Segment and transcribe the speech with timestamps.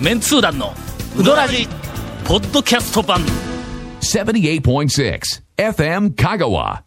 [0.00, 0.74] メンツー団の
[1.18, 1.66] ウドラジ
[2.26, 3.20] ポッドキャスト版
[4.02, 5.20] 78.6
[5.56, 6.82] FM Kagawa.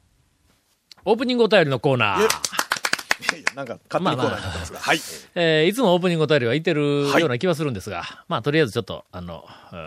[1.06, 4.80] オープニングお便りのコーナー、なんか、勝手にコーナーになってますが。
[4.80, 5.00] はい。
[5.34, 9.78] えーいつもオープニングお便りはいてるような気はするんですが、まあとりあえずちょっとあのうー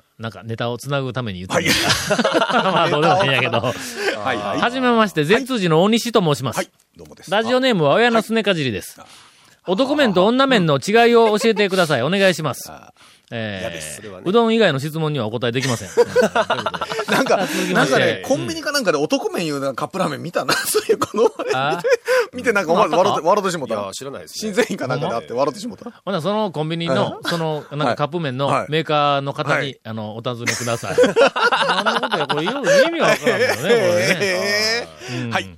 [0.00, 1.70] んなんかネタをつなぐために言って
[2.54, 4.60] まあどうでもいいんやけどはい、はい。
[4.60, 6.70] はじめまして全通寺の大西と申します、はい。
[6.96, 7.30] どうもです。
[7.30, 8.98] ラジオネームは親のすねかじりです。
[9.66, 12.02] 男麺と女麺の違いを教えてください。
[12.04, 12.70] お願いします。
[13.30, 15.88] えーうどん以外の質問にはお答えできません。
[17.10, 20.52] なんか、なんかねう、んコンビニかなんかで男麺いうカップラーメン見たな。
[20.68, 21.80] そういうこの、あ？
[22.34, 23.92] 見てなんか思わず笑って、笑ってしもたい。
[23.92, 24.56] 知らないです、新ね。
[24.56, 25.90] 製品かなんかであって笑ってしもた。
[26.04, 30.96] ほな、そのコンビニの、その、なんかカップ麺のはいメーカーの方に、はいあの、お尋ねください。
[31.66, 35.30] 何のことや、これ、よう意味がわからんけどね、これね。
[35.30, 35.48] はい。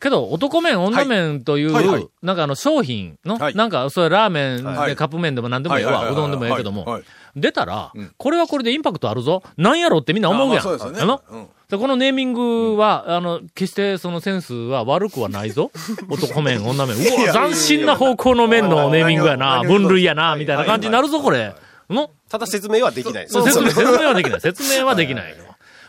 [0.00, 7.04] けど、男麺、女麺という、はいはいなんかあの、商品の、はいなんか、それラーメンはいでカップ麺でも何でもいいわ、はいはいはいうどんでもいいけども、はいはい
[7.36, 9.44] 出たら、うんこれはこれでインパクトあるぞ。
[9.56, 10.66] なんやろってみんな思うやん。
[10.66, 15.70] あまあそうですよねあのうんでこのネーミングは、あの、決してそのセンスは悪くはないぞ。
[16.10, 16.96] 男麺、女麺。
[16.96, 21.54] うわ、斬新な方向の麺のネーミングやな、分類やな、はいみたいな感じになるぞ、これ。
[21.88, 22.10] の？
[22.28, 23.28] ただ説明はできない。
[23.28, 24.40] そう説明、説明はできない。
[24.42, 25.36] 説明はできないよ。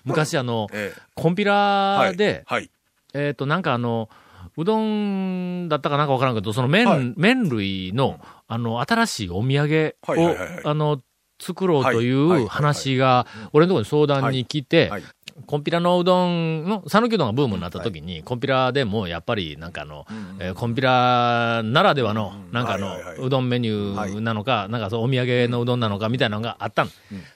[0.03, 2.69] 昔あの、ええコンピラで、はい。
[3.13, 4.09] えっ、と、なんかあの、
[4.57, 7.13] うどんだったかなんかわからんけど、その麺、はい。
[7.15, 10.35] 麺類の、あの、新しいお土産を、
[10.69, 10.99] あの、
[11.39, 15.03] 作ろうという話が、俺のところに相談に来て、はい
[15.45, 20.05] コンピラのうどんの、讃岐うどんがブームになった時に、コンピラでもやっぱりなんかあの、
[20.39, 26.91] えーコンピラならではの、なんかあの、うどんメニューなのか、なんかそうお土産のうどんなのかみたいなのがあったの。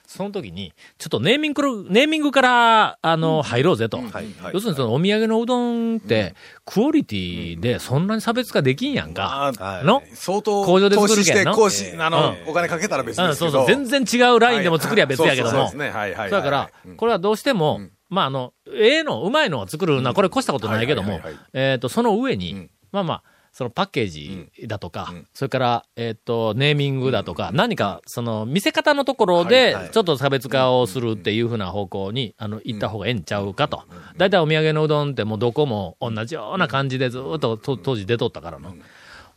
[0.06, 4.00] その時に、ちょっとネーミング、ネーミングから、あの、入ろうぜと。
[4.52, 6.34] 要するにそのお土産のうどんって、
[6.64, 9.52] クオリティでそんなに差別化できんやんか。
[9.58, 9.84] あはい。
[9.84, 10.02] の？
[10.14, 11.54] 相当、工場で作るけんの？
[11.54, 13.50] 講師、あのう、お金かけたら別うん、ですけど。
[13.50, 13.84] そうそう。
[13.86, 15.50] 全然違うラインでも作りゃ別やけども。
[15.50, 15.98] そうそうそうですね。
[15.98, 16.10] はい。
[16.12, 16.20] はい。
[16.20, 16.30] はい。
[16.30, 21.20] だから、これはどうしても、まあ、あの、ええの、うまいのを作るのは、これ越したことないけども
[21.52, 23.22] えっと、その上にん、まあまあ、
[23.56, 33.82] そのパッケージだとか、それから、えっと、ネーミングだとか、何か、その、見せ方のところはいではい、ちょっと差別化をするっていうふうな方向に、あの、行った方がええんちゃうかと。
[34.18, 38.74] だいたいお土産のうどんってもうどこも同じような感じでずっとと当時出とったからの。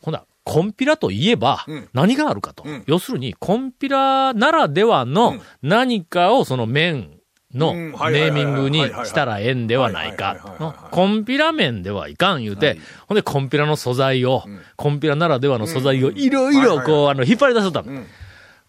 [0.01, 2.65] ほな、コンピラといえばん、何があるかと。
[2.65, 2.83] ん。
[2.87, 7.18] 要するに、コンピラならではの何かをその麺
[7.53, 10.91] のネうんはいはいはいーミングにしたらええんではないはいはいかはいはいはいはい。
[10.91, 12.77] コンピラ麺ではいかん言うて、
[13.07, 14.43] ほんでコンピラの素材を、
[14.75, 18.03] コンピラならではの素材をいろいろこう、あの、引っ張り出しとったの。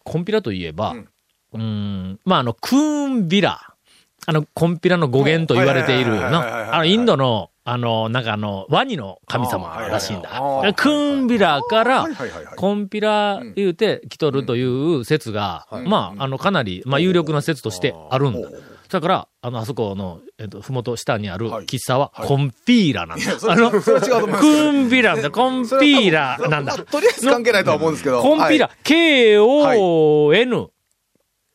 [0.02, 0.94] コンピラといえば、
[1.52, 3.60] うーん、まあ、あの、クーンビラ。
[4.26, 6.16] あの、コンピラの語源と言われているの。
[6.16, 10.30] はいはいはいはいはいはいあの、インドの、あの、なんかあの、ワニの神様らしいんだ。
[10.76, 12.04] クーンビラから
[12.56, 18.48] コンピラ言うて来とるという説が、まあ、あの、かなり、まあ、有力な説としてあるんだ。
[18.88, 21.66] だから、あの、あそこの、えっと、ふもと下にあるはい。
[21.66, 23.24] 喫茶は、コンピーラなんだ。
[23.48, 26.74] あの、クーンビラだ、コンピーラなんだ。
[26.76, 26.84] まあ。
[26.90, 28.20] とりあえず関係ないとは思うんですけど。
[28.20, 28.76] コンピラ、はい。
[28.82, 30.70] K-O-N、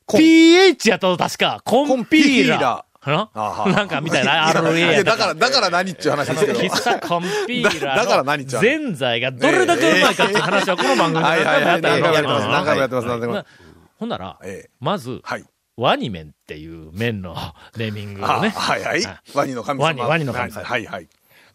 [0.07, 1.61] PH やった確か。
[1.65, 2.85] コンピーラ。
[3.05, 6.59] コンピーラなあはなんかみたいな、 い RA ややっただから、だから何っていう話ですけど。
[6.59, 11.81] 喫茶コンピーラだだからの何っちゃうぜんざいがどれだけうまいかっていう話はこの番組ではいはいはい。
[11.81, 12.47] 何回もやってます。
[12.47, 13.07] 何回もややってます。
[13.07, 13.45] 何回も。
[13.97, 15.45] ほんなら、ええまず、はい。
[15.77, 17.35] ワニ麺っていう麺の
[17.75, 18.49] ネーミングをあね。
[18.49, 19.03] はいはい。
[19.33, 19.85] ワニの神様。
[19.85, 21.07] ワニワニの神様はいはい。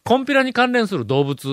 [0.05, 1.49] コンピラに関連する動物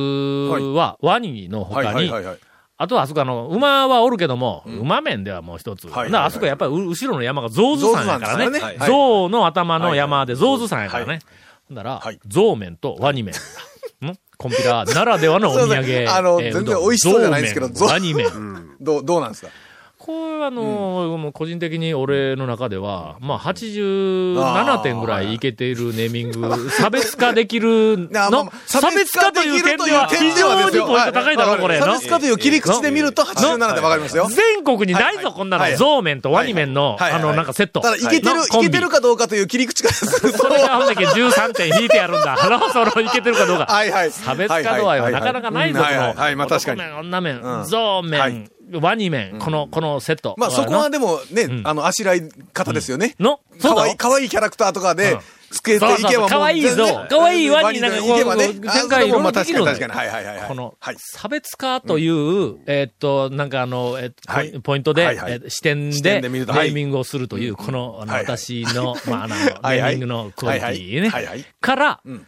[0.75, 2.37] は、ワニのはい他にはいはい、はい。
[2.79, 5.85] あとはあそこあの、馬はおるけども、馬面ではもう一つ。
[6.09, 8.59] なあそこやっぱりう後ろの山が象頭山やからね。
[8.85, 11.13] 象の頭の山で象頭山やからね。
[11.13, 11.19] はい
[11.69, 13.33] ほんならはい、象面とワニ面。
[14.05, 14.17] ん？
[14.37, 15.75] コンピラならではのお土産。
[16.07, 18.27] あのえー全然美味しそうじゃないんですけど象面ワニ面。
[18.79, 19.49] どう、どうなんですか？
[20.07, 28.49] これはあのーもう個人的に俺の中では、まあ87点ぐらいいけているネーミング、 差別化できるの？
[28.67, 31.79] 差別化という点では非常にポイント高いだろ、これ。
[31.79, 34.27] 差の別化という切り口で見ると87でわかりますよ。
[34.29, 35.63] 全国にないぞ、こんなの。
[35.63, 35.75] はい。
[35.75, 37.11] 象面とワニ面の、はい。
[37.11, 37.19] はい。
[37.21, 37.81] あの、なんかセット。
[37.81, 40.37] ただ、いけてる、いけてるかどうかという切り口からすると。
[40.37, 42.37] それがほんだけ13点引いてやるんだ。
[42.41, 43.65] あの、その、いけてるかどうか。
[43.65, 43.91] はい。
[43.91, 44.11] はい。
[44.11, 45.01] 差別化度合い。
[45.01, 45.73] はなかなかない。
[45.73, 46.13] ぞ、この。
[46.15, 46.35] はい。
[46.37, 46.81] まあ確かに。
[46.81, 50.35] 男面、女面う、ん象は面い、ワニ面、この、このセット。
[50.37, 53.15] まあそこはでもねん、あの、あしらい方ですよね。
[53.19, 55.19] の、そうかわいい、かわいいキャラクターとかでうん、
[55.51, 57.05] つけていけばかわいいぞ。
[57.09, 59.21] かわいいワニなんかこう展開いろ。
[59.21, 60.47] はいはいはいはい。
[60.47, 60.95] このはい。
[60.97, 63.97] 差別化という、えーっと、なんかあの、
[64.63, 71.45] ポイントで、視点視でネーミングをするという、この、私の、 まあ、あの、ネーミングのクオリティね、はいはい。
[71.61, 72.27] からうん、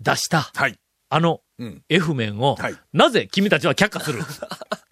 [0.00, 0.78] 出した、はい。
[1.10, 4.20] あのうん、F 面をはい、なぜ君たちは却下する？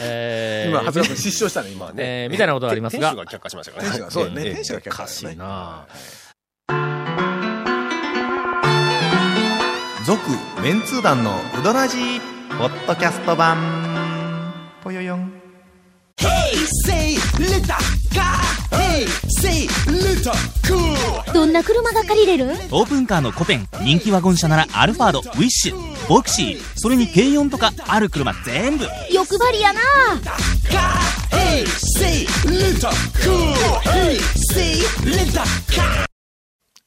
[0.00, 1.92] えー、今、長谷川君失笑したね、今。
[1.96, 3.90] えーみたいなことがありますが店主が却下しましたからね。
[3.90, 4.42] 天使が、そうだね。
[4.46, 5.34] ええ天使が却おかしい下したね。
[5.36, 5.86] な
[10.06, 10.20] 続、
[10.62, 11.96] メンツー団のうどらじ
[12.58, 14.52] ポッドキャスト版、
[14.82, 15.32] ぽよよん。
[16.18, 16.56] Hey,
[16.86, 18.05] say cool.
[21.32, 22.46] どんな車が借りれる？
[22.70, 29.80] オープンカーのコペン人気ワゴン車ならアルファードウィッシュボクシーそれに軽4とかある車全部欲張りやな.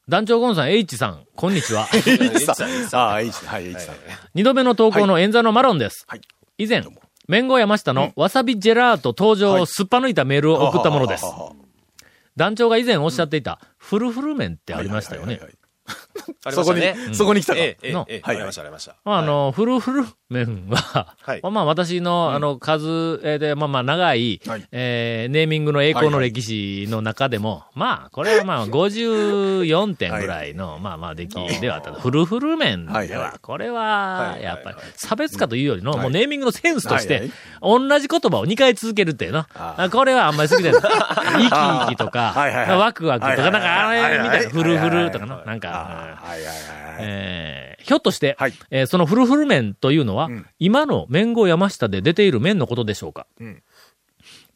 [0.07, 1.87] 団長ゴンさん、H さん、こんにちは。
[1.93, 2.95] H さん。
[2.99, 3.95] ああ、H はい、H さん。
[4.33, 6.05] 二度目の投稿の演座のマロンです。
[6.07, 6.21] はい
[6.57, 6.83] 以前、
[7.29, 11.25] 麺後山下のわさびジェラート登場をすっぱ抜いたメールを送ったものです。
[12.35, 15.39] 団長が以前おっしゃっていた、フルフル麺ってありましたよね
[16.51, 16.81] そこに
[17.15, 17.59] そこに来たか。
[17.59, 18.05] ええええの？
[18.09, 18.95] ええはいありました、ありました。
[19.05, 21.41] まあ、あの、フルフル麺は、はい。
[21.43, 22.87] まあ私の、あの、数
[23.23, 24.67] えーで、まあまあ長い、はい。
[24.71, 31.93] えーネーミングの栄光の歴史の中でも、まあ、これはまあ54点ぐらいの、まあまあ出来ではあった。
[31.93, 36.01] フルフル麺では、これはは、いやっぱり、差別化というよりの、はい。
[36.01, 37.29] もうネーミングのセンスとして、
[37.61, 39.45] 同じ言葉を2回続けるっていうの？
[39.91, 40.81] これはあんまり好きじゃない。
[40.81, 46.43] 生き生きとか、ワクワクとか、なんかあれみたいな、フルフルとかの、なんあか、はい。
[46.43, 46.97] はいはいはい。
[46.99, 48.53] えーひょっとして、はい。
[48.71, 50.45] えーそのフルフル麺というのは、ん。
[50.59, 53.63] 今の麺号山下で出ている麺のことでしょうか、ん。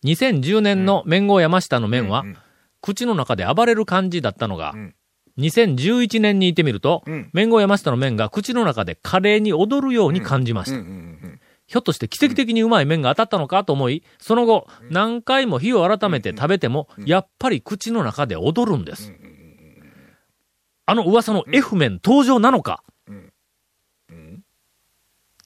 [0.03, 2.37] 2010年の麺号山下の麺は、うんうん
[2.85, 4.93] 口の中で暴れる感じだったのが、ん。
[5.39, 7.29] 2011年にいてみると、ん。
[7.31, 10.77] 麺号山下の麺が口の中で華麗に踊るように感じました。
[11.65, 19.13] ひょっとして奇跡的にうまい麺が当たったのかと思い、その後、何回も火を改めて食べても、やっぱり口の中で踊るんです。
[20.85, 22.83] あの噂の F 麺登場なのか？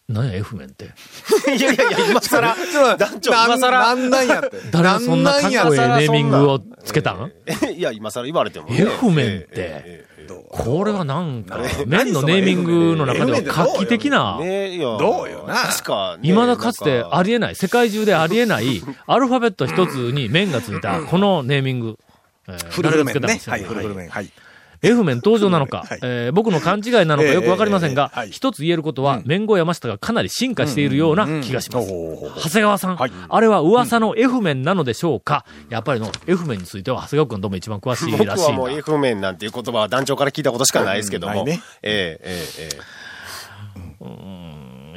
[0.09, 0.85] 何や F 麺って？
[1.53, 2.55] いやいやいや、今更、
[2.95, 4.51] 団長、今更、なんなんやって。
[4.71, 7.31] 誰がそんなかっこええネーミングをつけたん？
[7.75, 8.83] いや、今更言われてもね。
[8.83, 10.05] F 麺って？
[10.49, 14.37] これはなんか、何麺のネーミングの中では画期的な。
[14.39, 21.97] どうよな確か、ね未だかつてあり、りえない、世界中でありえない、アルファベット一つに麺がついた、このネーミング。
[22.47, 23.41] えーフルフル麺ね？
[23.45, 24.07] はい、フルフル麺。
[24.09, 24.29] はい。
[24.81, 25.99] F 麺登場なのか、はい。
[26.03, 28.31] えー僕の勘違いなのかよくわかりませんが、ええええはい。
[28.31, 31.89] 一つ言えることは、麺後山下がかなり進化しているような気がします。
[31.89, 33.11] ほうほうほうほう長谷川さん、はい。
[33.29, 38.73] あれは噂の F 麺なのでしょうか、やっぱりの F 麺については長谷川君どうも一番詳しい僕らしいはもうな。
[38.75, 41.41] F 面なんていう言葉は団長から聞いたことしかないですけども。
[41.41, 41.47] うん。
[41.47, 42.97] ねえええええ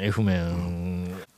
[0.03, 0.80] F 麺、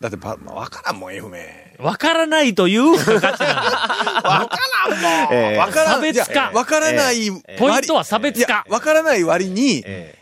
[0.02, 1.46] だってば、わからんもん、F 麺。
[1.78, 3.38] わからないという価値なんだ。
[4.28, 4.58] わか
[4.88, 5.32] らんもん。
[5.32, 5.94] ええわからん。
[5.94, 7.42] 差別化わからない割。
[7.56, 10.18] ポイントは差別化いやわからない割に、え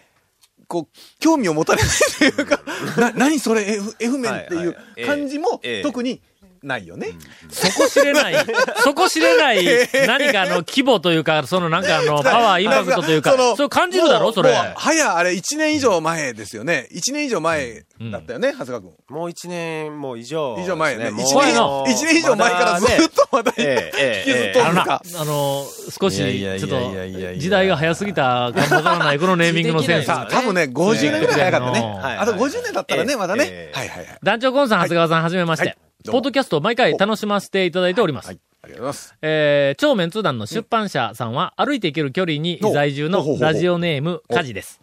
[0.69, 2.61] こう、興味を持たれないというか、
[3.01, 6.21] な、何それ？F, F 麺っていうはいはい感じもええ特に
[6.63, 7.09] ないよね。
[7.51, 8.35] そこ知れない、
[8.85, 9.65] そこ知れない、
[10.07, 14.53] 何かあの規模というか、そのなんかあの、 パワー、インパクトというか、のそれ感じるだろ、それ。
[14.53, 16.89] もうもう早あれ1年以上前ですよね。
[16.93, 18.91] 1年以上前だったよね、長谷川君。
[19.09, 20.57] もう一年も以上。
[20.61, 21.11] 以上前ね。
[21.11, 25.25] もう1怖いな年、一年以上前からずっとまだええ引きずっとあのな、るんかあ。
[25.25, 25.67] の、
[26.01, 30.07] 少し、ちょっと、時代が早すぎたかもわからない、このネーミングのセンス。
[30.07, 31.81] 多分ね、50年ぐらい早かったね。
[31.81, 33.73] はいあと50年だったらね、ええまだねえ。
[33.75, 34.19] えはいはいはい。
[34.23, 35.90] 団長コンさん、長谷川さん、はじめまして。
[36.07, 38.29] ポッドキャストを毎回楽しませていただいております。
[38.29, 38.41] はい。
[38.63, 39.15] ありがとうございます。
[39.23, 44.81] えー、超メンツー団の出版社さんは、歩いて行ける距離に在住のラジオネーム、カジです。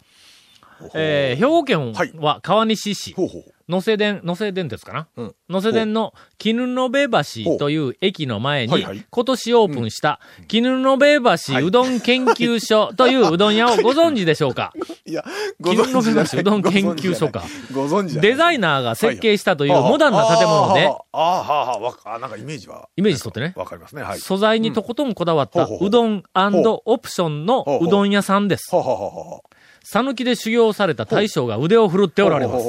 [0.94, 3.54] えー、兵庫県はいは川西市、ほうほう。
[3.68, 5.34] 野瀬電、野瀬電鉄かな、うん。
[5.50, 10.82] 野瀬電の絹延橋という駅の前に、今年オープンした、絹延
[11.22, 11.38] はい。
[11.60, 14.72] 橋うどん研究所といううどん屋をご存知でしょうか？
[15.04, 15.24] いや、
[15.60, 16.24] ご絹存知じゃない。
[16.24, 17.44] 延橋うどん研究所か。
[17.72, 22.88] ご存知デザイナーが設計したというモダンな建物で、あーあー、はあはあなんかイメージは。
[22.96, 24.02] イメージとってね、わかりますね。
[24.02, 24.18] はい。
[24.18, 28.74] 素材にとことんこだわったほうどんオプションのうどん屋さんです。
[28.74, 29.47] はあはあはあはあ。
[29.90, 32.64] 讃岐で修行された大将が腕を振るっておられます。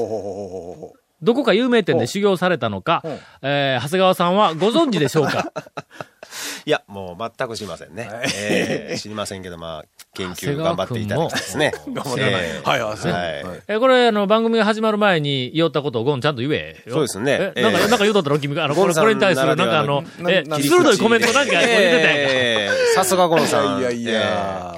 [1.22, 3.04] どこか有名店で修行されたのか
[3.42, 5.52] えー長谷川さんはご存知でしょうか？
[6.66, 8.10] いや、もう全く知りませんね。
[8.38, 11.74] ええ知りませんけど、まあ、研究頑張っていただきたいですね。
[11.92, 16.94] 頑張ってええはいはいはいはいえーこれ、あの、番組が始まる前に言おったことをゴンちゃんと言えよ。
[16.94, 18.64] そうですねえ、なんか、ええなんか言うとったろ君が。
[18.64, 22.08] あの、これ、これに対する、なんかあの、え、鋭いコメントなんか言ってたやんか。
[22.12, 23.82] ええさすがゴンいさん。
[23.82, 24.22] や いやいや、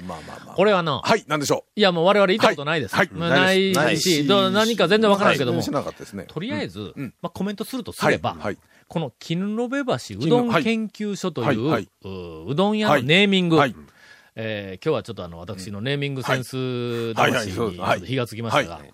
[0.08, 0.41] まあまあまあ。
[0.62, 2.96] これはな、はい、なんでしょいやもう我々言ったことないです。
[2.96, 6.26] はいないいないし、どう何か全然わからないけども、はい知らなかったですね。
[6.28, 7.16] とりあえず、うん。
[7.20, 8.38] まあコメントするとすれば、
[8.88, 13.76] この絹延橋うどん研究所という、ううどん屋のネーミング、はい。
[14.36, 18.92] えー今日はちょっとあの、私のネーミングセンス魂に火がつきましたが、はい。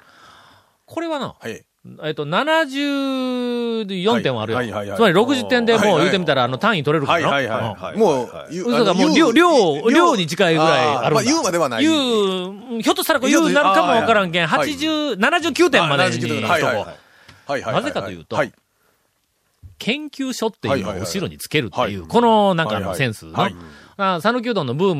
[0.85, 1.65] これはな、はい。
[2.03, 4.57] えっと、74点はあるよ。
[4.57, 7.27] はいはいはいつまり60点でもう言ってみたら、あの、単位取れるからな。
[7.29, 11.15] はいはいはいもう嘘がもう、量、量、量に近いぐらいあるんだ。
[11.15, 11.83] まあ、言うまではない。
[11.83, 16.43] 言う、ひょっとしたらこれ言うなるかもわからんけん、はい80、79点までにしとこう。
[16.45, 17.73] はいはい。
[17.73, 18.51] なぜかというとはい。
[19.79, 23.55] 研究所っていうのを後ろにつけるっていう、はいこのなんかのセンスのはい、
[23.97, 24.95] あ讃岐うどんのブー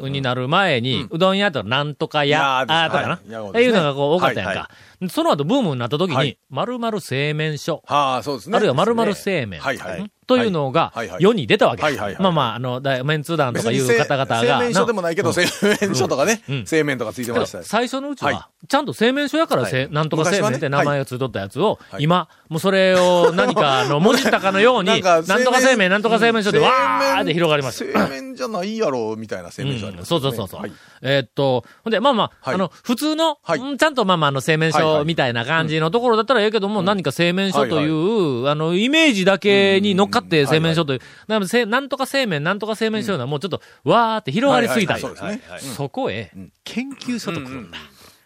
[0.00, 3.50] ムになる前に、うどん屋となんとか屋、あーとかな、はい。
[3.50, 4.70] っていうのがこう多かったやんはいか。
[5.08, 8.56] その後ブームになった時にはい、〇〇製麺所、はあ、そうですね。
[8.56, 10.02] あるいは〇〇製麺、はいはい。
[10.02, 11.82] んというのが世に出たわけ。
[11.82, 14.40] はいはいはいまあまあ、あの、だメンツー団とかいう方々が。
[14.40, 15.46] 製麺所でもないけど、な製
[15.80, 16.42] 麺所とかね。
[16.48, 17.58] うん、製麺とかついてました。
[17.58, 22.02] よ最初のうちはは、ちゃんと製麺所やから、せなんとか製麺って名前がついとったやつを、はい。
[22.02, 28.06] 今、もうそれを何か、 あの、文字ったかのように、なんとか製麺、なんとか製麺所で、わーって広がりました。
[28.06, 30.70] 製麺じゃないやろ、みたいな製麺所ありますそうそうそう
[31.02, 32.54] えーっと、ほんで、まあまあ、はい。
[32.54, 33.38] あの、普通の、
[33.78, 44.96] ちゃんとまあまあ、あの、製麺所みたいな感じのところだったらええけども、何か製麺所という、あの、イメージだけに乗っかって製麺所という、なのでせなんとか製麺、なんとか製麺所いうのはもうちょっと、わーって広がりすぎた。
[44.96, 45.40] んよはいはい。
[45.48, 46.32] はいそこへ、
[46.64, 47.78] 研究所と来るんだ。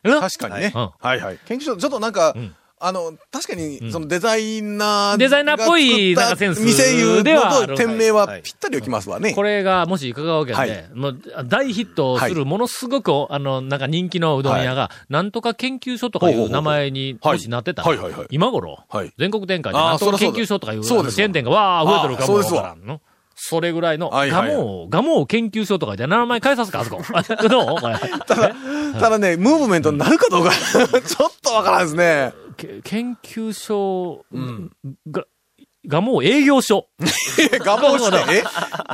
[0.05, 0.21] うん。
[0.21, 0.73] 確かにね。
[0.75, 0.91] うん。
[0.99, 1.39] はいはい。
[1.47, 5.17] 研究所、ちょっとなんかん、あの、確かに、そのデザイナー。
[5.19, 9.35] デザイナーっぽいなんかセンス店いうでは店名はぴったり起きますわね。
[9.35, 10.89] これが、もし香川県で、はい。
[10.95, 21.17] もう大ヒットする、ものすごく、あの、なんか人気のうどん屋が、なんとか研究所とかいう名前に、はいもしなってたら今頃はい、全国展開で、なんとか研究所とかいう、そうですわ。
[21.17, 22.45] チェーン店がわー増えてるかもわ。
[22.45, 23.01] からんの。
[23.43, 27.03] それぐらいの、ガモー、ガモー研究所とかじゃ名前変えさすか、あそこ。
[27.49, 27.97] どうこれ。
[28.27, 28.55] ただ、
[29.01, 30.51] ただね、ムーブメントになるかどうか、
[31.01, 32.35] ちょっとわからんですね。
[32.85, 34.25] 研究所、
[35.11, 35.25] が、
[35.87, 36.89] ガモー営業所。
[37.65, 38.45] ガモして、 え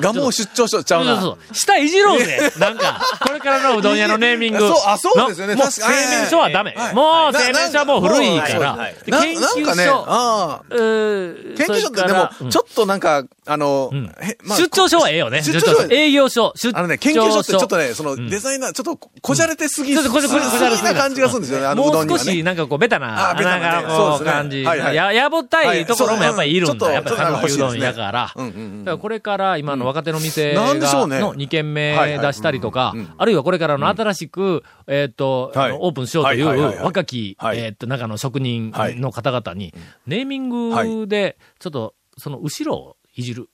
[0.00, 1.14] ガモ出張所ちゃうな。
[1.14, 1.54] そうそうそう。
[1.54, 2.52] 下いじろうぜ。
[2.58, 4.58] なんか、これからのうどん屋のネーミング。
[4.68, 6.94] そうあそうですよねのもう製麺所はダメはい。
[6.94, 8.88] もうな製麺所はもう古いからな。
[9.04, 10.64] でな研究なんかね、所。
[10.70, 15.42] うー研究所ってでもらうん、ちょっとなんか、あのん、へまあ出張所はええよね。
[15.42, 16.52] 出張所営業所。
[16.54, 16.78] 出張所。
[16.78, 22.22] あのね、研究所ってちょっとね、そのデザイナー、ちょっとこじゃれてすぎ、ちょっとこじゃれすぎな感じがするんですよね、あのうもどんにはね。
[22.22, 24.62] う少し、なんかこう、ベタな、あベタなんかこう、感じ。
[24.62, 26.85] はいはいや、やぼったいところもやっぱりいるんだ。
[26.86, 28.32] はいやっぱり讃岐うどんやから。
[28.34, 30.74] うんうんうんだからこれから今の若手の店が、う
[31.08, 31.20] ね。
[31.20, 32.26] の2軒目はいはい。
[32.26, 35.72] 出したりとか、あるいはこれからの新しく、えっと、はい。
[35.72, 36.84] オープンしようといはいはいはいうはい。
[36.84, 37.58] 若き、はい。
[37.58, 39.74] えっと、中の職人の方々に、
[40.06, 43.48] ネーミングで、ちょっと、その後ろをいじる。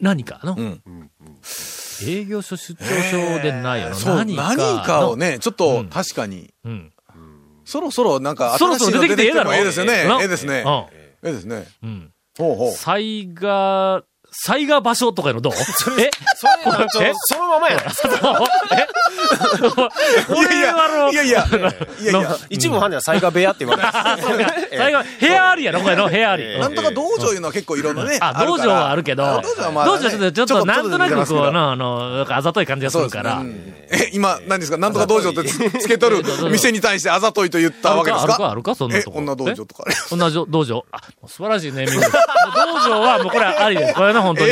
[0.00, 0.40] 何か？
[0.42, 0.82] の、ん。
[2.06, 3.94] 営業所出張所でないよな。
[3.94, 5.88] そう、何か何のかをね、ちょっとうん。
[5.88, 6.92] 確かに、うん。
[7.64, 9.52] そろそろなんかそろそろ出てきてええだろ。
[9.52, 10.08] 新しいの出てきてもええですよね。
[10.08, 10.20] な。
[10.20, 10.64] ええですね。
[10.66, 10.72] うん。
[10.72, 11.66] ええですね。
[11.82, 12.13] うん。
[12.38, 12.72] ほうほう。
[12.72, 15.52] 災害、災害場所とかいうのどう？
[15.52, 16.46] えそれ、そ
[17.33, 18.40] のままやないですか。
[18.72, 18.86] え
[20.26, 21.44] これはあの、いやいや、
[22.00, 23.88] いやいや、一部ファンでは災害部屋って言われて。
[24.76, 26.42] 災害、部屋ありやろ、これの部屋あり。
[26.44, 26.60] ええ。
[26.60, 28.18] なんとか道場いうのは結構いろんなね。
[28.20, 29.90] あ、道場はあるけど、道場はまあね。
[29.92, 33.42] 道場はちょっと、ちょっとなんとなくこう、なな、あの、なんかあざとい感じがするから。
[33.90, 34.78] え、今、何ですか？
[34.78, 38.32] なんとか道場ってつ つけとる店に対してあざといと言ったわけですか？
[38.34, 38.50] あるか？
[38.50, 39.18] あるかそんなえ、とこ。
[39.20, 39.84] 女道場とか。
[39.88, 39.94] え？
[40.14, 40.84] 女道道場？
[40.92, 42.06] あ、素晴らしいネーミング。
[42.06, 43.94] 道場はもうこれはありです。
[43.94, 44.50] これね、本当に。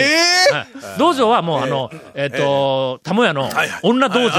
[0.99, 3.51] 道場はもうあの、えっと、たもやの
[3.83, 4.33] 女道場。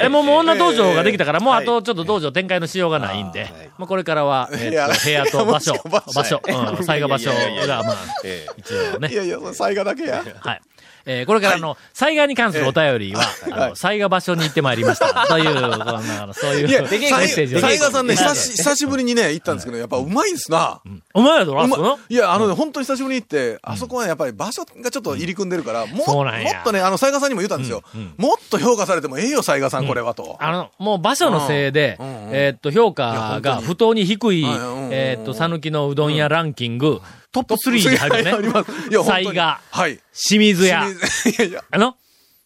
[0.00, 1.66] え、もうもう女道場ができたから、もうあはい。
[1.66, 7.30] とちょっと道場展開のしようがないんで、まあこれからは、えっと、部屋と場所場所、うん、災害場所
[7.66, 9.08] が、まあ、ええ一応ね。
[9.08, 10.22] いやいや、災害だけや。
[10.40, 10.60] はい。
[11.06, 15.26] えーこれからあの、災害に関するお便りは、あの、災害場所に行ってまいりました。
[15.28, 17.60] という、こんなあのそういういや、メッセージを。
[17.60, 20.80] 災害さんね、久し、久しぶりにね、行ったんですけど、やっぱうまいですな。
[21.14, 27.82] お前らどうなうんまのいや、あのね、本当に久しぶりに行って、あそこはやっぱり場所がちょっと入り組んでるから、ももっとね、あの、災害さんにも言ったんですよ。
[28.16, 30.36] もっと評価されてもええよ、災害さん、これはと。
[30.40, 32.34] あの、もう場所のせいで、うんうんうん。
[32.34, 34.44] えーっと、評価が不当に低い、
[34.90, 37.00] えーっと、讃岐のうどん屋ランキング、
[37.32, 38.70] トップ3に入るね入ります。
[38.90, 40.00] いや、本当に災害、はい。
[40.12, 40.82] 清水屋。
[40.82, 41.64] 清水 いやいや。
[41.70, 41.96] あの、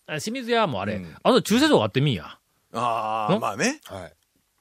[0.07, 2.39] あ清水屋もあれ、あの駐車場があってみんや。
[2.73, 3.81] ああ、んまあね。
[3.87, 4.13] はい。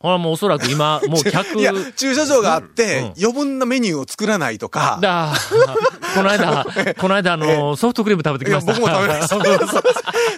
[0.04, 5.00] ほらもうおそらく今、 もう客、いや、駐車場があっうんて、余分なメニューを作らないとか。
[5.02, 5.34] だ、
[6.14, 6.66] この間、
[7.00, 8.74] この間あの、ソフトクリーム食べてきました。
[8.74, 9.84] 僕も食べました。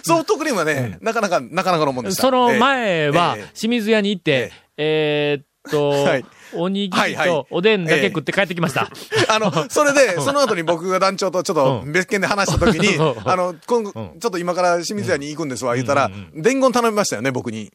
[0.04, 2.22] ソフトクリームはね、なかなか、なかなかのもんでした。
[2.22, 6.24] その前はええ、清水屋に行って、えーっとはい、
[6.56, 8.88] おにぎりとおでんだけ食って帰ってきました。
[9.28, 17.72] あの、それで、 その後に僕が団長とちょっと別件で話した時に うん、あの、今後、ちょっと今から清水屋に行くんですわ、言ったら、伝言頼みましたよね、僕に。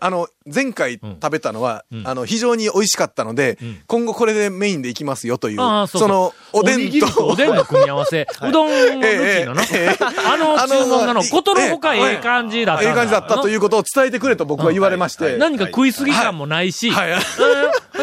[0.00, 5.56] あの、前回食べたのは、あの、非常に美味しかったので、今後これでメインで行きますよという、
[5.86, 7.08] その、おでんと。
[7.12, 8.26] と、 おでんの組み合わせ。
[8.42, 9.62] うどんの抜きのな。
[9.62, 10.04] ええ。
[10.26, 12.16] あの注文がの、あのことのほかええ。
[12.16, 12.84] 感じだった。
[12.84, 15.36] ええ感じだったといううことを伝えてくれと僕は言われまして。
[15.36, 16.90] 何か食いすぎ感もないし、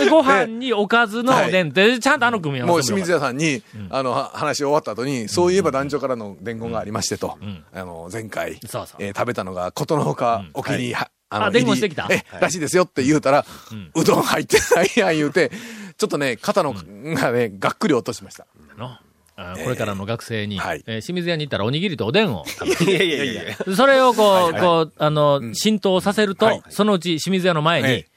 [0.06, 7.38] でご飯におかずのおでんって、ちゃんとあの組み合もうわせ清水屋さんに、あの、は話終わった後に、そういえば団長からの伝言がありましてと、
[7.74, 8.54] あの、前回、
[9.00, 12.08] えー食べたのが、ことのほか、お気に、はあ伝言してきた。
[12.10, 13.46] え、らしいですよって言うたら、
[13.96, 15.52] うどん入って ないやん言うて、
[15.98, 18.46] ちょっとね、肩の、がね、がっくり落としました。
[19.38, 20.84] これからの学生に、はい。
[20.88, 23.56] えー清水屋に行ったらおにぎりとおでんを食べいやいやいやいや。
[23.66, 23.76] る。
[23.76, 26.64] それをこう、こう、あの、浸透させると、はい。
[26.70, 28.15] そのうち清水屋の前に、ええ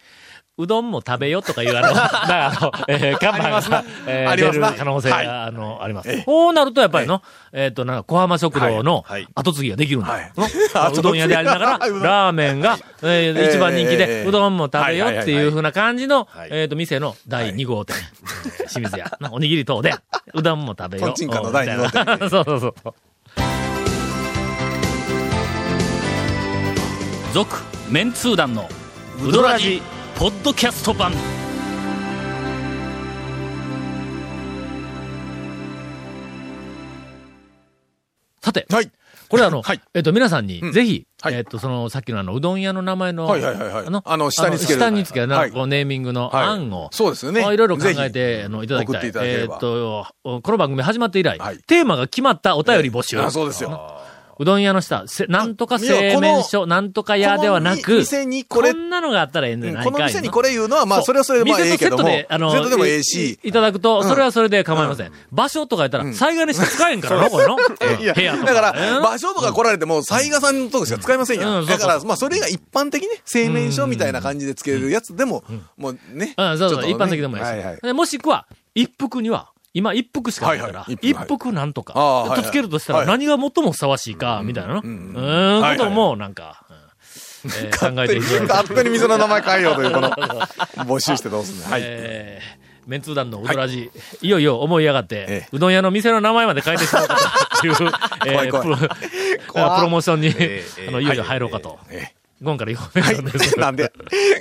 [0.58, 5.26] うどんも食べよとかいう、あの、 だからあの、えー、看板が、えー出る可能性が、はい。
[5.26, 6.22] あの、あります。
[6.24, 7.22] こうなると、やっぱりの、
[7.52, 10.08] えっ、と、なんか、小浜食堂の後継ぎができるんだ。
[10.08, 10.32] はい。
[10.36, 10.46] の
[10.98, 16.48] うどん屋でありながら、 ラーメンが、えー一番人気えで、えうどんも食べよっていうふうな感じの、はい。
[16.50, 17.96] えっ、と、店の第2号店。
[17.96, 19.16] えー清水屋。
[19.20, 19.94] なおにぎり等で、
[20.34, 22.30] うどんも食べよトンチンカンの第二号店。
[22.30, 22.74] そうそうそう。
[27.32, 27.56] 続、
[27.88, 28.68] メンツー団の、
[29.24, 29.80] ウドラジ、
[30.18, 31.12] ポッドキャスト版。
[38.42, 38.90] さて、はい。
[39.28, 49.12] これあの、はいえっと、皆さんに、ぜひ、はいえっと、その、さっきのあの、うどん屋の名前の、はいはいはいはいあの、あの下につける下につけるな、はいこう、ネーミングのはい案を、そうですよねまあいろいろ考えぜて、あの、いただきたい。
[49.14, 53.20] えっと、この番組始まって以来、はいテーマが決まったお便り募集。
[53.20, 54.00] あ、そうですよ。
[54.38, 65.12] うどん屋の下、せなんとか製麺所、なんとか屋ではなく、店にこれこんなのがあったらええんじゃないかいこの店にこれ言うのは、まあ、それはそれでまあ、ええけども、店とセットで、あの、セットでもええし、いいただくと、それはそれで構いません。
[65.33, 67.57] 場所とか言ったら、災害にしか使えんからな、 これの。
[68.00, 68.73] いや、部屋とだかか。
[68.73, 71.49] ら、場所とか来られても、雑賀さんのとこしか使いませんやん。
[71.49, 75.45] うんうんだから、まあ、それが一般的ね、製麺所みたいな感じでつけるやつでも、
[75.76, 76.35] もうね。
[76.37, 77.92] うん、そうそう、一般的でもいいし。
[77.92, 81.52] もしくは、一服には、今一服しかないから、一服。
[81.52, 83.06] なんとか、とつけるとしたらはい。
[83.06, 84.80] 何が最もふさわしいか、みたいなの？
[84.80, 86.76] ううんことも、なんか、うん
[87.44, 88.62] えー 考えていただ。
[88.64, 90.11] 勝手に店の名前変えようという、この、
[90.85, 91.71] 募集してどうすんの？
[91.71, 91.82] はい。
[91.84, 93.88] えー、メンツー団のうどらじ、
[94.21, 95.49] い、よいよ思い上がって、ええ。
[95.52, 97.17] うどん屋の店の名前まで変えてしまうか
[97.60, 101.78] という、プロモーションに、ええあの、いよいよ入ろうかと。
[101.91, 103.58] ええゴンから言われたんです。
[103.58, 103.92] なんで、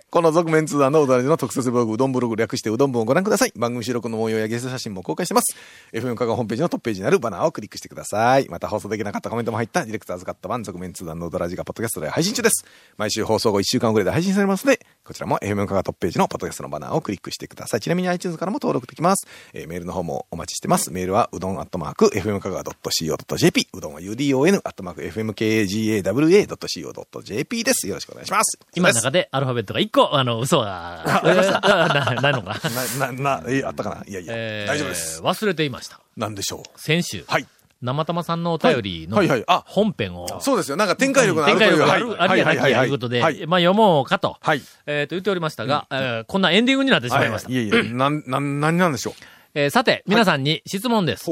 [0.10, 3.54] この続面通談のうどらじの特設ブログ、うどんブログ略してうどん部をご覧ください。
[3.56, 5.56] 番組収録の模様やゲスト写真も公開してます。
[5.94, 8.48] FM 香川ホームページのトップページにあるバナーをクリックしてください。
[8.50, 12.66] また放送できなかったコメントも入ったディレクターズカット版続面通談のうどらじがポッドキャストで配信中です。
[12.98, 17.82] 毎週放送後1週間遅れで配信されますので、こちらも FM 香川トップページのポッドキャストのバナーをクリックしてください。
[17.82, 19.26] ちなみに iTunes からも登録できます。
[19.54, 20.92] えーメールの方もお待ちしてます。
[20.92, 27.87] メールはうどんアットマーク FM 香川 .co.jp うどんは UDON アットマーク FMKGAWA.co.jp です。
[27.88, 28.60] よろしくお願いします。
[28.76, 32.60] 今の中でアルファベットが1個、あの、嘘が、えーなないのか
[33.00, 33.12] な。
[33.12, 34.04] な、な、あったかな？
[34.08, 35.22] いやいや、えー大丈夫です。
[35.22, 36.00] 忘れていました。
[36.16, 36.80] なんでしょう？
[36.80, 37.48] 先週、はい。
[37.80, 40.78] 生玉さんのお便りのはいはいはいあ本編を、そうですよ。
[40.78, 43.46] なんか展開力のある展開力がある、ありやなきやということで、はい。
[43.46, 44.62] まあ読もうかと、はい。
[44.88, 47.52] えっ、と言っておりましたが、えーこんなエンディングになってしまいました。
[47.52, 49.14] いえいえ、なん、なん、何なんでしょう？
[49.54, 51.26] えーさて、皆さんに質問です。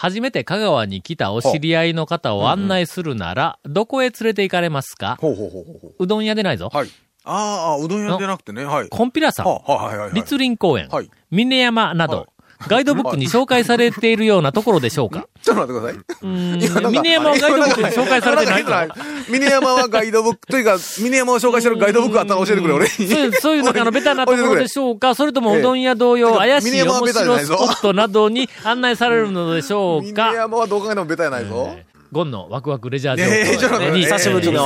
[0.00, 5.18] 初めて香川に来たお知り合いの方を案内するなら、どこへ連れて行かれますか？
[5.20, 6.70] ほうほうほうほうほうどん屋でないぞ。
[6.72, 6.74] う。
[6.74, 6.88] はい。
[7.24, 8.88] ああ、うどん屋じゃなくてね、はい。
[8.88, 10.14] コンピラさん、はあはいはいはい。
[10.14, 12.26] 立林公園、はい峰山など、はい
[12.68, 15.26] ガイドブックに紹介されているようなところでしょうか？
[15.42, 16.00] ちょっと待ってください。
[16.22, 18.70] うーん今なんか峰山はガイドブックに紹介されてないぞ。
[18.70, 18.96] なんか
[19.28, 22.84] 峰山はガイドブック、というか、峰山を紹介してるガイドブックあったら教えてくれ、俺。
[22.86, 22.90] に。
[22.90, 25.14] そういう、そういうなんかあの、ベタなところでしょうか？
[25.14, 26.36] それともうどん屋同様、ええ。
[26.38, 31.72] 怪しい面白スポットなどに案内されるのでしょう峰か山はどう考えてもベタやないぞ。
[31.76, 34.18] えーゴンのワクワクレジャー情ええちょっと待ってに、久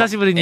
[0.09, 0.41] しぶりに、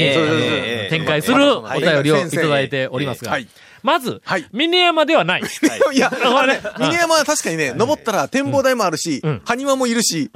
[0.89, 3.33] 展開するお便りをいただいておりますが。
[3.33, 3.49] はい、
[3.83, 5.43] まずはい、峰山ではない。
[5.93, 10.31] いや、これね峰山は確かにね、登ったら展望台もあるしん、埴輪もいるし、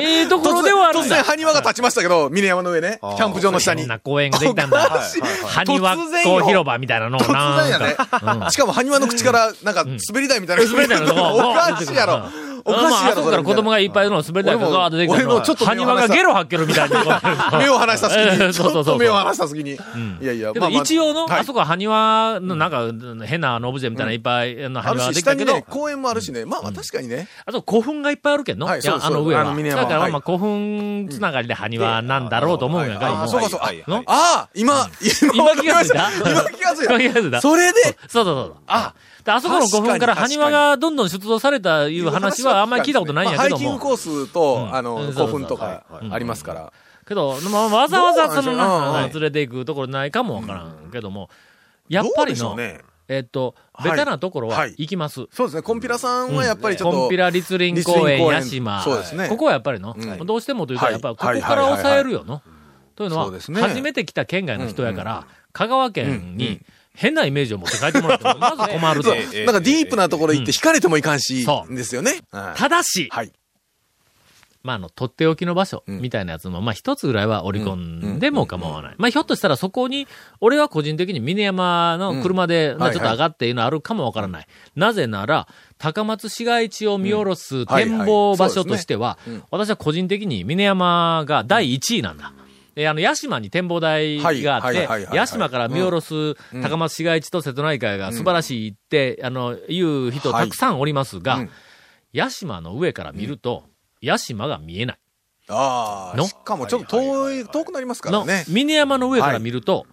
[0.00, 3.82] ええところではある突然、埴輪が立ちましたけど、峰山の上ね、キャンプ場の下に。
[3.82, 3.88] こん。
[3.88, 5.02] な公園ができたんだ。
[5.46, 7.00] 埴輪港広場みたい。
[7.00, 7.26] なのを突
[7.62, 8.50] 然やねか。
[8.50, 10.56] しかも埴輪の口から、なんか、滑り台みたい。
[10.56, 10.64] な。
[10.64, 11.94] 滑り台のおかしい。
[11.94, 12.47] やろ。
[12.64, 13.12] おかしいまあ、やろ。
[13.12, 16.98] あそこから子供がいっぱいの滑り台がガーッとできたの俺もちょっと目埴輪がゲロ吐けるみたいな。
[17.58, 18.94] 目を離した隙ええに、 ちそうそうそう。
[18.94, 19.72] ょっと目を離した隙に。
[19.72, 19.78] い
[20.26, 21.40] やいや、けど一応の、はい。
[21.40, 26.44] あそこは埴輪のなんか変なあのオブジェみたいないっぱい埴輪ができたけど、公園もあるしね。
[26.44, 27.28] まあまあ確かにね。
[27.46, 28.76] あと古墳がいっぱいあるけんの、あ
[29.10, 29.44] の上は。
[29.44, 30.12] だからはい。
[30.12, 33.72] まあ古墳つながりで埴輪なんだろうと思うんやが、ああ、そうかそうか。
[34.06, 34.88] ああ、今、
[35.34, 36.10] 今気がついた。
[36.12, 37.30] 今気がついた。
[37.30, 37.40] た。
[37.40, 38.54] それで、そうそうそう。
[38.66, 43.50] あ、であそこの古墳から埴輪がどんどん出土されたいう話はあんまり聞いたことないんやけども。
[43.50, 44.84] まあハイキングコースと、あうん。
[44.84, 46.72] の、そうそう古墳とかはいありますから。
[47.06, 51.30] けど、まあ、わざわざそのな連れて行くところないかもわからんけども、
[51.88, 52.56] やっぱりの、
[53.08, 54.74] えっと、はいベタなところははい。
[54.76, 55.26] 行きます。
[55.32, 58.82] そうですね、コンピラさんはやっぱりちょっと、コンピラ立林公園、屋島。
[58.82, 59.28] そうですね。
[59.28, 60.26] ここはやっぱりの、うん。
[60.26, 60.92] どうしてもというと、はい。
[60.92, 62.42] やっぱりここから抑えるよの。
[62.94, 66.60] というのは、初めて来た県外の人やから、香川県に
[66.98, 69.14] 変なイメージを持って帰ってもらっても、 まず困ると。
[69.14, 71.74] なんかディープなところ行って惹かれてもいかんしそ、う。
[71.74, 72.18] ですよね。
[72.32, 72.58] はい。
[72.58, 73.32] ただし、はい。
[74.64, 78.94] まあ、あの、とっておきの場所、みたいなやつも、まあ、一つぐらいは織り込んでも構わない。
[78.98, 80.08] まあ、ひょっとしたらそこに、
[80.40, 84.46] 俺は個人的に峰山の車で、ちょっと上がっていうのあるかもわからない。
[84.74, 85.46] なぜなら、
[85.78, 89.16] 高松市街地を見下ろす展望場所としては
[89.52, 92.32] 私は個人的に峰山が第一位なんだ。
[92.78, 95.06] で、あの、屋島に展望台があってはいはいはいはい。
[95.06, 101.50] は、い屋島から見下ろす高松市街地と瀬戸内海が素晴らしいって、あの、言う人たくさんおりますが、うん。
[102.12, 103.64] 屋島の上から見ると、
[104.00, 104.98] 屋島が見えない。
[105.48, 106.24] ああ、の？
[106.28, 108.24] しかもちょっと遠い、遠くなりますからの？
[108.24, 108.44] ね。
[108.48, 109.84] 峰山の上から見ると、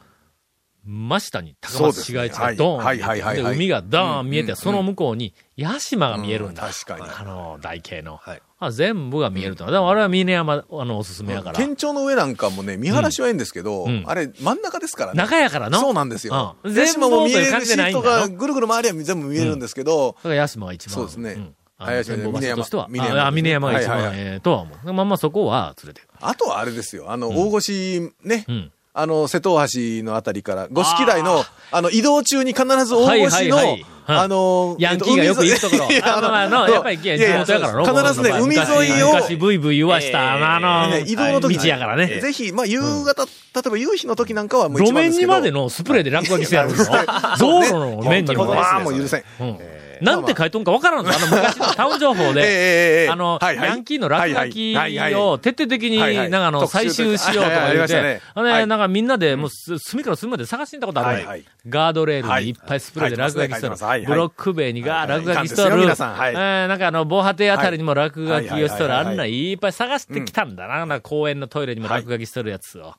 [0.85, 6.65] 真下に高松市街地がドーンではいはいはいはいで海がドーン見えて、うんその向こうに屋島が見えるんだ。
[6.65, 8.17] うん確かにあの、台形の。
[8.17, 9.69] はいあ全部が見えると。
[9.69, 11.57] でもあれは峰山、あの、おすすめやから。
[11.57, 15.17] 県庁の上なんかもね、見晴らしはいいんですけど、うんあれ真ん中ですからね。
[15.17, 15.79] 中やからの？
[15.79, 16.57] そうなんですよ。
[16.63, 20.95] うん屋島も見えるし、とか、のぐるぐる回りゃ全部見えるんですけど、だから屋島が一番。
[20.95, 22.31] そうですねんあはいの。
[22.31, 24.93] 峰山ああ峰山が一番ええとは思う。
[24.93, 26.01] まあまあそこは連れて。
[26.21, 28.71] あとはあれですよ、あの、大越ね、うん。
[28.97, 35.87] あの、瀬戸大橋のあたりから、五色台の、あの、移動中に必ず大はい越のはいはいはい、あの、ヤンキーがよく行くところ。
[36.03, 37.85] あの、あの、やっぱり地元やからの。
[37.85, 42.19] 必ずね、海沿いを、昔ブイブイ言わした、あの、ね移動の時道やからね。
[42.21, 43.29] ぜひ、まあ、夕方、例
[43.65, 45.31] えば夕日の時なんかはもう路一番ですけど。
[45.31, 46.75] 面にまでのスプレーで落書きしてやるの
[47.39, 48.53] 道路の面にも。
[48.53, 49.23] ああ、もう許せん。
[49.39, 49.43] う。
[49.43, 49.59] ん。
[50.01, 52.41] なんて書いとんかわからんのあの昔のタウン情報で、
[53.05, 54.75] えあの、ヤンキーの落書き
[55.15, 58.67] を徹底的に、なんかあの、採集しようとか言ってましたね、ほんではい。
[58.67, 65.77] なんかみんなでもうす隅から隅まで探してみたことあるガードレールにいっぱいスプレーで落書きしとる書ブロック塀にが落書きしとる。
[65.77, 68.95] 皆さんはいえーなんかあの、防波堤あたりにも落書きをしとる。
[68.95, 71.01] あんないっぱい探してきたんだな。
[71.01, 72.93] 公園のトイレにも落書きしとるやつを。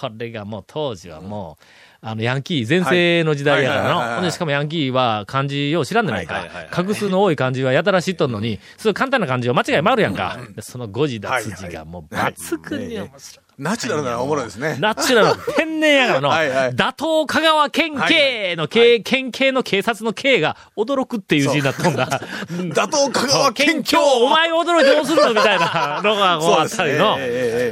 [0.00, 1.64] これがもう当時はもう、
[2.04, 4.30] あの、ヤンキー全盛の時代やからの。
[4.30, 6.46] しかもヤンキーは漢字を知らんでないか。
[6.70, 10.38] 画数の多い漢字はやたら知っとんのに、そういう簡単な漢字を間違いもあるやんか。
[10.54, 13.41] でその誤字脱字がもう抜群に面白い。
[13.58, 14.76] ナチュラルならおもろいですね。
[14.80, 16.76] ナチュラル、天然やからの、はいはい。
[16.76, 22.06] 打倒香川県警の警、県警の警察の警が驚くっていう字になっとんだ。
[22.74, 27.18] 打倒香川県境お前驚いてどうするのみたいなのがこうあったりの。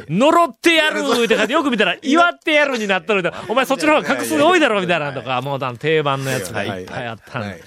[0.09, 3.47] 呪ってやるって書いてよく見たら、 祝ってやるになっとるみたいな。
[3.49, 7.43] お前そっちの方が画数多いだろみたいなのとか、もう定番のやつがいっぱいあったん。
[7.43, 7.65] はいで。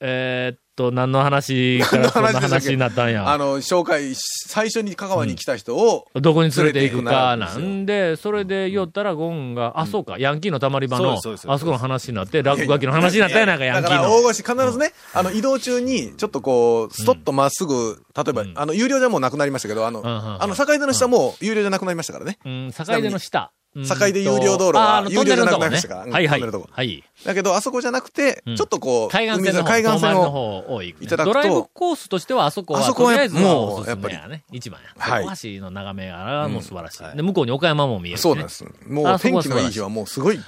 [0.00, 3.28] えーっと、何の話からそんな話になったんや。
[3.28, 14.02] あの、紹介、最初に香川に来た人を、どこに連れて行くかななんで、それで言ったらゴンが、あ、そうか、ヤンキーのたまり場の、あそこの話になって、落書きの話になったやないか、ヤンだキーの。
[14.02, 22.38] から大越必ずね、あの、移動中に、ちょっとこう、ストッとまっすぐ、例えば、あの、有料じゃもうなくなりましたけど、あの、あの、境出の下も有料じゃなくなりましたからね。
[22.44, 23.50] うん、境出の下。
[23.74, 26.04] 境出有料道路はあーあの有料じゃなくなりましたから。
[26.04, 26.42] うんはいはい。
[26.42, 27.04] はい。
[27.24, 28.56] だけど、あそこじゃなくて、うん。
[28.56, 31.06] ちょっとこう、海岸線の方、海岸線を、方を行くね。
[31.06, 34.44] いただくとドライブコースとしては、あそこは、あそこはとりあえずはもうおすすめやね。
[34.52, 34.88] 一番や。
[34.96, 35.24] はい。
[35.26, 37.16] 大橋の眺めが、もう素晴らしい。
[37.16, 38.22] で、向こうに岡山も見える、ね。
[38.22, 38.64] そうなんです。
[38.86, 40.40] もあう天気のいい日はもうすごい。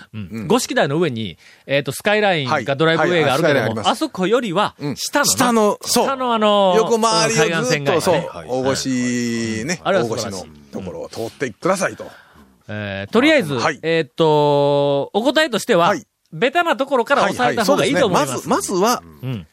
[0.46, 2.64] 五色台の上に、えっ、と、スカイラインはい。
[2.64, 6.06] がドライブウェイがあるけども、あそこよりはうん、下のな、下の、そう。
[6.06, 8.30] 下のあのー横回りを海岸ずっと、そう。
[8.48, 12.11] 大越ね、大越のところを通ってくださいと。
[12.72, 13.80] えーとりあえず、はい。
[13.83, 16.06] えっ、と、お答えとしては、はい。
[16.33, 18.26] ベタなところからはい抑えた方がいいと思います。
[18.28, 18.54] そうですね。
[18.54, 19.46] まず、まずは、うん。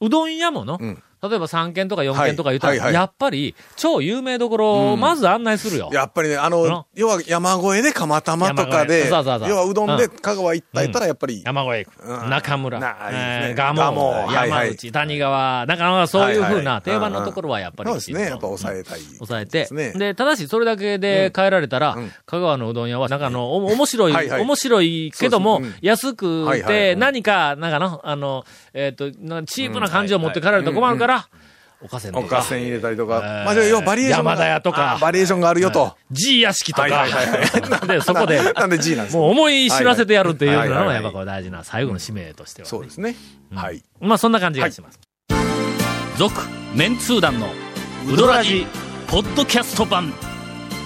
[0.00, 2.86] うどん屋もの、うん例えば3軒とか4軒とか言ったら、はいはい。
[2.86, 5.88] はいやっぱり、超有名どころをまず案内するよ。
[5.92, 6.50] やっぱりね、あうん。
[6.50, 9.08] の、要は山越えで釜玉とかで、え。
[9.08, 9.48] そうそうそう。
[9.48, 10.10] 要はうどんでうん。
[10.10, 12.30] 香川行ったらやっぱり、山越え行く、うん。
[12.30, 12.78] 中村、
[13.12, 19.00] えー蒲蒲生、山内、谷川、なんかそういうふうない定番のところはやっぱりそうですね、やっぱ抑えたい。
[19.00, 19.68] 抑えて。
[19.70, 20.14] で。
[20.16, 22.12] ただしそれだけで変えられたら、うん。
[22.26, 24.40] 香川のうどん屋は、なんかあの、お面白い、はいはい。
[24.40, 31.11] 面白いけども、安くて、何か、なんかの、あの、えっ、と、なチープな感じを持って帰られると困るから、
[31.84, 33.20] おかせんとかおかせん入れたりとか。
[33.24, 34.30] えーまあ、要はバリエーションが。
[34.32, 35.96] 山田屋とかあバリエーションがあるよと。
[36.12, 39.18] G 屋敷とか、はいはいはいはいなん で、そこで、なんで G なんですか？
[39.18, 43.16] もう思い知らせてやるっていうのが、はやっぱこれ大事な最後の使命としては、ねそうですね。
[43.54, 43.82] はい。
[44.00, 45.00] まあそんな感じがします。
[46.18, 46.40] 続、
[46.74, 47.48] メンツー団の
[48.08, 48.66] ウドラジ
[49.08, 50.12] ポッドキャスト版。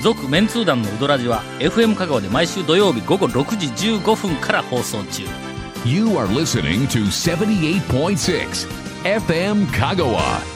[0.03, 3.67] 続、メンツー団のウドラジは FM 香川で毎週土曜日午後6時
[3.99, 5.25] 15分から放送中。
[5.85, 10.56] You are listening to 78.6 FM Kagawa.